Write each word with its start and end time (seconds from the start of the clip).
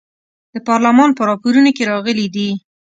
د 0.53 0.55
پارلمان 0.67 1.09
په 1.17 1.21
راپورونو 1.29 1.69
کې 1.77 1.89
راغلي 1.91 2.27
دي. 2.35 2.49